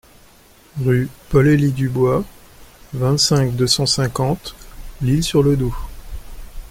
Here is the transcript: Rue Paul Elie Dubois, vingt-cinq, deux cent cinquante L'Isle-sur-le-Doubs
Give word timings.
Rue 0.83 1.09
Paul 1.29 1.47
Elie 1.49 1.73
Dubois, 1.73 2.23
vingt-cinq, 2.95 3.55
deux 3.55 3.67
cent 3.67 3.85
cinquante 3.85 4.55
L'Isle-sur-le-Doubs 5.03 5.75